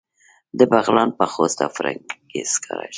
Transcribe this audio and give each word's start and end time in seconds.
د 0.57 0.59
بغلان 0.71 1.09
په 1.19 1.25
خوست 1.31 1.57
او 1.65 1.69
فرنګ 1.77 2.03
کې 2.29 2.39
سکاره 2.53 2.85
شته. 2.87 2.89